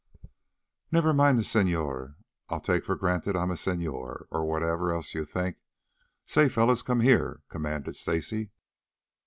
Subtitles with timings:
[0.91, 2.15] "Never mind the señor.
[2.49, 5.57] I'll take for granted I'm a señor, or whatever else you think.
[6.25, 8.49] Say, fellows, come here," commanded Stacy.